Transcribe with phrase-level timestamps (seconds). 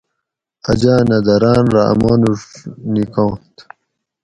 [0.71, 2.41] اجانہ دران رہ ا مانوڛ
[2.93, 3.53] نِکانت